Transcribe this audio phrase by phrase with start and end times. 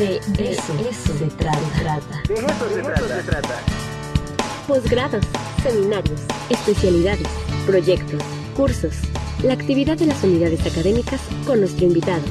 [0.00, 0.62] De eso,
[1.18, 2.22] se trata.
[2.26, 3.60] De eso se trata.
[4.66, 5.26] Posgrados,
[5.62, 7.28] seminarios, especialidades,
[7.66, 8.22] proyectos,
[8.56, 8.94] cursos,
[9.42, 12.22] la actividad de las unidades académicas con nuestro invitado.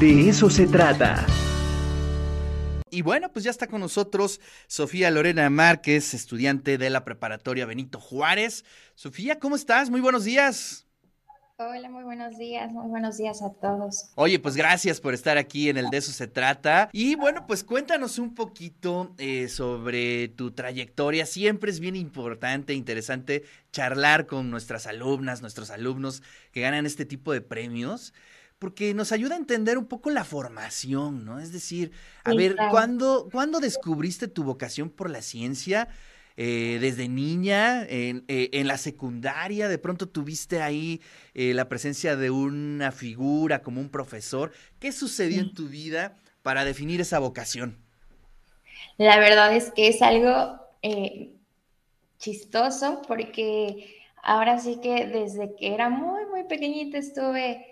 [0.00, 1.26] De eso se trata.
[2.88, 8.00] Y bueno, pues ya está con nosotros Sofía Lorena Márquez, estudiante de la preparatoria Benito
[8.00, 8.64] Juárez.
[8.94, 9.90] Sofía, ¿cómo estás?
[9.90, 10.87] Muy buenos días.
[11.60, 14.12] Hola, muy buenos días, muy buenos días a todos.
[14.14, 16.88] Oye, pues gracias por estar aquí en el De eso se trata.
[16.92, 21.26] Y bueno, pues cuéntanos un poquito eh, sobre tu trayectoria.
[21.26, 23.42] Siempre es bien importante, interesante
[23.72, 28.14] charlar con nuestras alumnas, nuestros alumnos que ganan este tipo de premios
[28.60, 31.40] porque nos ayuda a entender un poco la formación, ¿no?
[31.40, 31.90] Es decir,
[32.22, 35.88] a ver, ¿cuándo, ¿cuándo descubriste tu vocación por la ciencia?
[36.40, 41.00] Eh, desde niña, en, eh, en, la secundaria, de pronto tuviste ahí
[41.34, 44.52] eh, la presencia de una figura como un profesor.
[44.78, 47.76] ¿Qué sucedió en tu vida para definir esa vocación?
[48.98, 50.60] La verdad es que es algo
[52.18, 57.66] chistoso porque ahora sí que desde que era muy, muy pequeñita estuve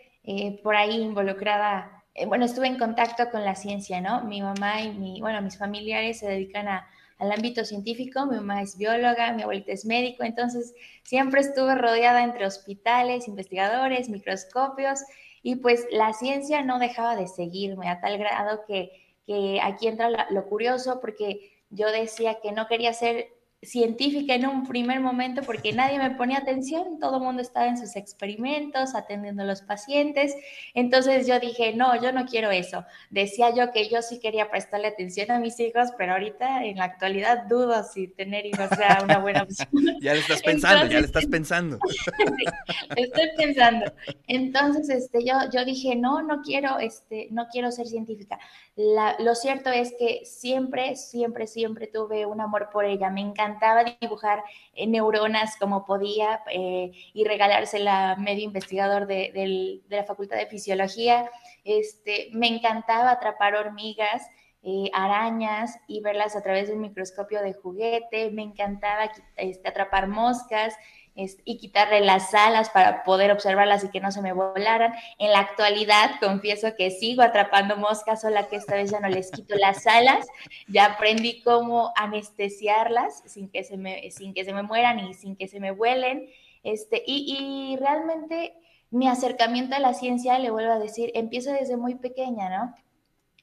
[0.64, 4.24] por ahí involucrada, bueno, estuve en contacto con la ciencia, ¿no?
[4.24, 8.26] Mi mamá y mi, bueno, mis familiares se dedican a al ámbito científico.
[8.26, 14.08] Mi mamá es bióloga, mi abuelita es médico, entonces siempre estuve rodeada entre hospitales, investigadores,
[14.08, 15.00] microscopios
[15.42, 18.90] y pues la ciencia no dejaba de seguirme a tal grado que,
[19.26, 24.66] que aquí entra lo curioso porque yo decía que no quería ser científica en un
[24.66, 29.42] primer momento porque nadie me ponía atención, todo el mundo estaba en sus experimentos, atendiendo
[29.42, 30.34] a los pacientes.
[30.74, 32.84] Entonces yo dije, no, yo no quiero eso.
[33.10, 36.84] Decía yo que yo sí quería prestarle atención a mis hijos, pero ahorita en la
[36.84, 39.68] actualidad dudo si tener hijos sea una buena opción.
[40.00, 41.78] ya le estás pensando, ya le estás pensando.
[42.96, 43.92] estoy pensando.
[44.28, 48.38] Entonces, este, yo, yo dije, no, no quiero, este, no quiero ser científica.
[48.76, 53.10] lo cierto es que siempre, siempre, siempre tuve un amor por ella.
[53.10, 54.42] Me encanta encantaba dibujar
[54.74, 61.30] eh, neuronas como podía eh, y regalársela a medio investigador de, la Facultad de Fisiología.
[61.64, 64.28] Este, me encantaba atrapar hormigas.
[64.68, 68.32] Eh, arañas y verlas a través de un microscopio de juguete.
[68.32, 70.74] Me encantaba este, atrapar moscas
[71.16, 74.92] y quitarle las alas para poder observarlas y que no se me volaran.
[75.18, 79.30] En la actualidad, confieso que sigo atrapando moscas, solo que esta vez ya no les
[79.30, 80.26] quito las alas.
[80.68, 85.36] Ya aprendí cómo anestesiarlas sin que se me, sin que se me mueran y sin
[85.36, 86.28] que se me vuelen.
[86.62, 88.54] Este, y, realmente
[88.90, 92.74] mi acercamiento a la ciencia, le vuelvo a decir, empieza desde muy pequeña, ¿no?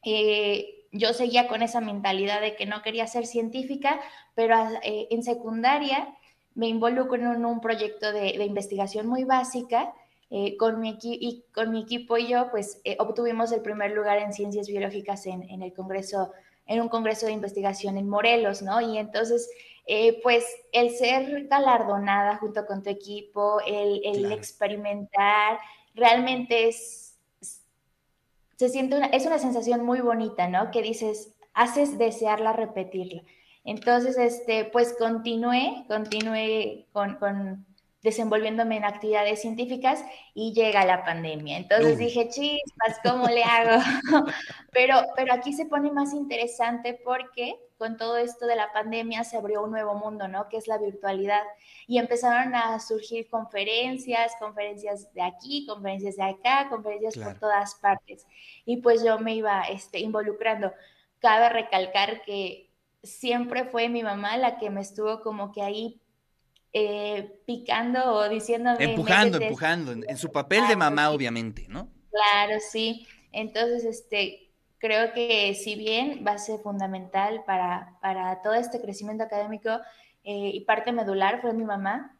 [0.05, 3.99] Eh, yo seguía con esa mentalidad de que no quería ser científica,
[4.35, 6.15] pero eh, en secundaria
[6.55, 9.93] me involucro en un, proyecto de, investigación muy básica.
[10.35, 14.17] Eh, con, mi y con mi equipo y yo, pues eh, obtuvimos el primer lugar
[14.17, 16.31] en ciencias biológicas en, en, el congreso,
[16.65, 18.81] en un congreso de investigación en Morelos, ¿no?
[18.81, 19.47] Y entonces,
[19.85, 25.59] eh, pues el ser galardonada junto con tu equipo, el, el experimentar,
[25.93, 27.15] realmente es,
[28.55, 30.71] se siente una, es una sensación muy bonita, ¿no?
[30.71, 33.21] Que dices, haces desearla repetirla.
[33.63, 37.65] Entonces, este, pues continué, continué con,
[38.01, 40.03] desenvolviéndome en actividades científicas
[40.33, 41.57] y llega la pandemia.
[41.57, 43.81] Entonces dije, chispas, ¿cómo le hago?
[44.71, 49.37] pero, pero aquí se pone más interesante porque con todo esto de la pandemia se
[49.37, 50.49] abrió un nuevo mundo, ¿no?
[50.49, 51.43] Que es la virtualidad.
[51.87, 58.25] Y empezaron a surgir conferencias, conferencias de aquí, conferencias de acá, conferencias por todas partes.
[58.65, 60.73] Y pues yo me iba este, involucrando.
[61.19, 62.72] Cabe recalcar que
[63.03, 66.01] siempre fue mi mamá la que me estuvo como que ahí
[66.71, 68.83] eh, picando o diciéndome.
[68.83, 71.89] Empujando, empujando, en, su papel de mamá, obviamente, ¿no?
[72.09, 73.05] Claro, sí.
[73.31, 74.49] Entonces, este,
[74.79, 79.69] creo que si bien va a ser fundamental para, para todo este crecimiento académico
[80.23, 82.17] eh, y parte medular fue mi mamá,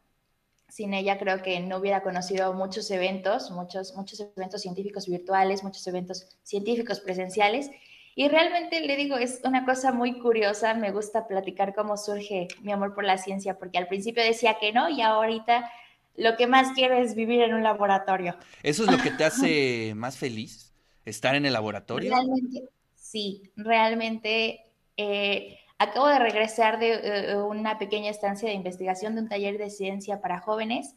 [0.68, 5.86] sin ella creo que no hubiera conocido muchos eventos, muchos, muchos eventos científicos virtuales, muchos
[5.86, 7.70] eventos científicos presenciales
[8.16, 12.70] y realmente le digo, es una cosa muy curiosa, me gusta platicar cómo surge mi
[12.70, 15.70] amor por la ciencia, porque al principio decía que no y ahorita
[16.16, 18.36] lo que más quiero es vivir en un laboratorio.
[18.62, 20.72] ¿Eso es lo que te hace más feliz?
[21.04, 22.10] ¿Estar en el laboratorio?
[22.10, 24.64] Realmente, sí, realmente
[24.96, 27.00] eh, acabo de regresar de
[27.32, 30.94] eh, una pequeña estancia de investigación de un taller de ciencia para jóvenes,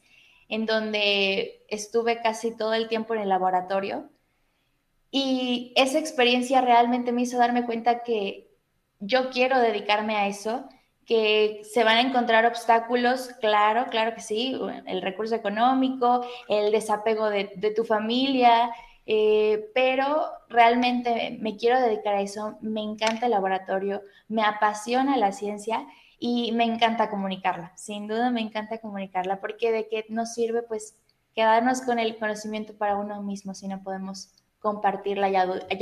[0.50, 4.10] en donde estuve casi todo el tiempo en el laboratorio
[5.12, 8.48] y esa experiencia realmente me hizo darme cuenta que
[9.00, 10.68] yo quiero dedicarme a eso,
[11.06, 17.30] que se van a encontrar obstáculos, claro, claro que sí, el recurso económico, el desapego
[17.30, 18.72] de, tu familia,
[19.06, 25.32] eh, pero realmente me quiero dedicar a eso, me encanta el laboratorio, me apasiona la
[25.32, 25.88] ciencia
[26.20, 30.98] y me encanta comunicarla, sin duda me encanta comunicarla, porque de qué nos sirve pues
[31.34, 35.36] quedarnos con el conocimiento para uno mismo si no podemos compartirla y,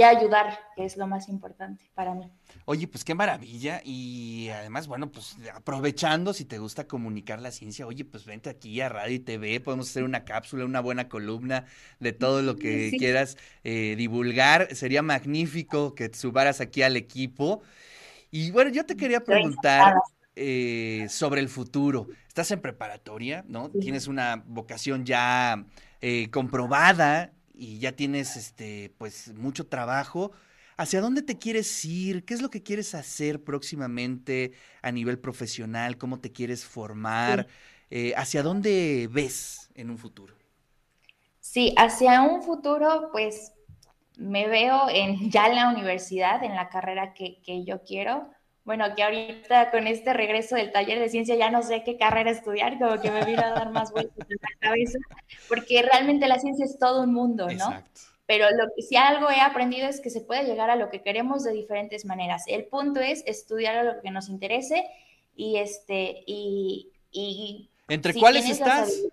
[0.04, 2.32] ayudar, que es lo más importante para mí.
[2.66, 7.88] Oye, pues qué maravilla y además, bueno, pues aprovechando si te gusta comunicar la ciencia,
[7.88, 11.66] oye, pues vente aquí a Radio y TV, podemos hacer una cápsula, una buena columna
[12.00, 17.62] de todo lo que quieras eh, divulgar, sería magnífico que te subaras aquí al equipo.
[18.30, 19.96] Y bueno, yo te quería preguntar
[20.36, 22.08] eh, sobre el futuro.
[22.28, 23.70] Estás en preparatoria, ¿no?
[23.70, 25.66] Tienes una vocación ya
[26.02, 30.32] eh, comprobada y ya tienes este pues mucho trabajo.
[30.78, 32.26] ¿Hacia dónde te quieres ir?
[32.26, 35.98] ¿Qué es lo que quieres hacer próximamente a nivel profesional?
[35.98, 37.48] ¿Cómo te quieres formar?
[37.90, 40.36] Eh, ¿Hacia dónde ves en un futuro?
[41.40, 43.54] Sí, hacia un futuro, pues
[44.18, 48.30] me veo en, ya en la universidad, en la carrera que, que yo quiero
[48.66, 52.32] bueno, que ahorita con este regreso del taller de ciencia ya no sé qué carrera
[52.32, 55.00] estudiar, como que me vino a dar más vueltas en la cabeza,
[55.48, 57.52] porque realmente la ciencia es todo un mundo, ¿no?
[57.52, 58.02] Exacto.
[58.28, 61.02] Pero lo que, si algo he aprendido es que se puede llegar a lo que
[61.02, 62.44] queremos de diferentes maneras.
[62.48, 64.84] El punto es estudiar a lo que nos interese
[65.36, 69.04] y este y, y ¿Entre cuáles estás?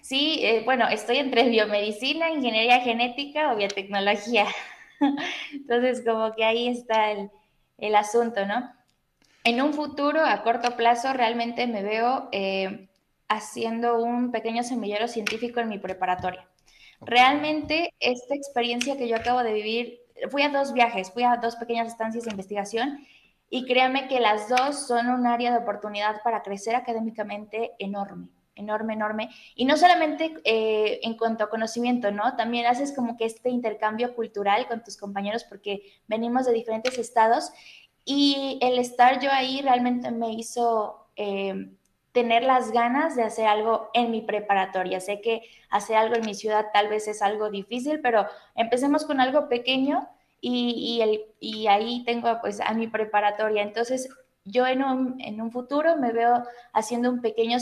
[0.00, 4.46] Sí, eh, bueno, estoy entre biomedicina, ingeniería genética o biotecnología.
[5.52, 7.30] Entonces, como que ahí está el,
[7.78, 8.72] el asunto, ¿no?
[9.44, 12.88] En un futuro, a corto plazo, realmente me veo eh,
[13.32, 16.48] haciendo un pequeño semillero científico en mi preparatoria.
[17.00, 20.00] Realmente, esta experiencia que yo acabo de vivir,
[20.30, 23.06] fui a dos viajes, fui a dos pequeñas estancias de investigación
[23.50, 28.94] y créanme que las dos son un área de oportunidad para crecer académicamente enorme enorme,
[28.94, 29.30] enorme.
[29.54, 32.36] Y no solamente eh, en cuanto a conocimiento, ¿no?
[32.36, 37.50] También haces como que este intercambio cultural con tus compañeros porque venimos de diferentes estados
[38.04, 41.72] y el estar yo ahí realmente me hizo eh,
[42.12, 45.00] tener las ganas de hacer algo en mi preparatoria.
[45.00, 49.20] Sé que hacer algo en mi ciudad tal vez es algo difícil, pero empecemos con
[49.20, 50.08] algo pequeño
[50.40, 53.62] y, y, el, y ahí tengo pues a mi preparatoria.
[53.62, 54.08] Entonces
[54.44, 56.42] yo en un, en un futuro me veo
[56.72, 57.58] haciendo un pequeño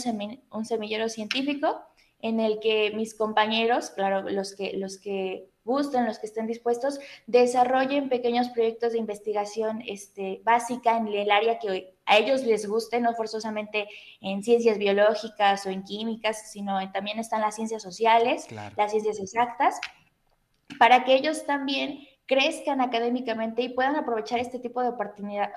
[0.50, 1.82] un semillero científico
[2.22, 6.98] en el que mis compañeros, claro, los que, los que gusten, los que estén dispuestos,
[7.26, 13.00] desarrollen pequeños proyectos de investigación este, básica en el área que a ellos les guste,
[13.00, 13.88] no forzosamente
[14.20, 19.80] en ciencias biológicas o en químicas, sino también están las ciencias sociales, las ciencias exactas,
[20.76, 24.90] para que ellos también crezcan académicamente y puedan aprovechar este tipo de,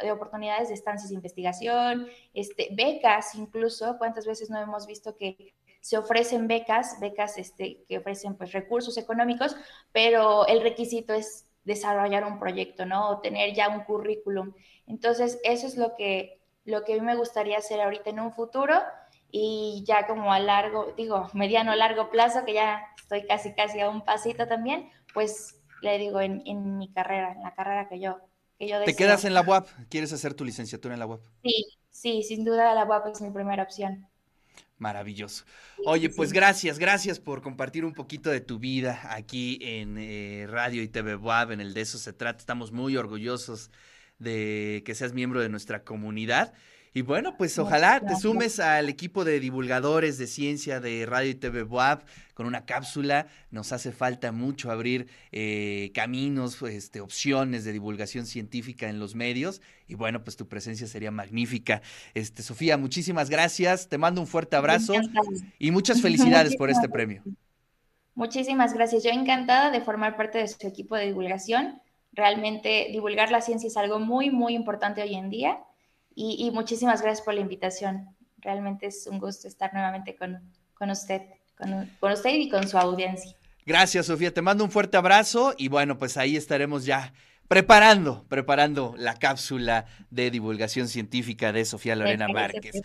[0.02, 5.56] de oportunidades de estancias de investigación, este, becas incluso, cuántas veces no hemos visto que
[5.82, 9.56] se ofrecen becas, becas este, que ofrecen pues recursos económicos,
[9.92, 13.10] pero el requisito es desarrollar un proyecto, ¿no?
[13.10, 14.54] O tener ya un currículum.
[14.88, 18.34] Entonces, eso es lo que, lo que a mí me gustaría hacer ahorita en un
[18.34, 18.76] futuro
[19.32, 23.90] y ya como a largo, digo, mediano largo plazo, que ya estoy casi, casi a
[23.90, 28.18] un pasito también, pues le digo, en, en mi carrera, en la carrera que yo,
[28.58, 28.94] que yo deseo.
[28.94, 29.68] ¿Te quedas en la UAP?
[29.90, 31.22] ¿Quieres hacer tu licenciatura en la UAP?
[31.44, 34.08] Sí, sí, sin duda la UAP es mi primera opción.
[34.78, 35.46] Maravilloso.
[35.86, 40.84] Oye, pues gracias, gracias por compartir un poquito de tu vida aquí en eh, Radio
[40.84, 42.40] y TV WAP, en el de eso se trata.
[42.40, 43.72] Estamos muy orgullosos
[44.24, 46.54] de que seas miembro de nuestra comunidad.
[46.96, 51.36] Y bueno, pues ojalá te sumes al equipo de divulgadores de ciencia de Radio y
[51.36, 52.04] TV WAP
[52.36, 53.26] con una cápsula.
[53.50, 59.60] Nos hace falta mucho abrir eh, caminos, este, opciones de divulgación científica en los medios.
[59.88, 61.82] Y bueno, pues tu presencia sería magnífica.
[62.14, 63.90] Este, Sofía, muchísimas gracias.
[63.90, 64.94] Te mando un fuerte abrazo
[65.58, 67.24] y muchas felicidades por este premio.
[68.14, 69.04] Muchísimas gracias.
[69.04, 71.82] Yo encantada de formar parte de su equipo de divulgación.
[72.14, 75.60] Realmente divulgar la ciencia es algo muy, muy importante hoy en día
[76.16, 78.16] y, muchísimas gracias por la invitación.
[78.38, 80.40] Realmente es un gusto estar nuevamente con,
[80.76, 81.22] con usted,
[81.58, 83.36] con, con usted y con su audiencia.
[83.66, 84.34] Gracias, Sofía.
[84.34, 87.14] Te mando un fuerte abrazo y bueno, pues ahí estaremos ya
[87.48, 92.82] preparando, preparando la cápsula de divulgación científica de Sofía Lorena Márquez.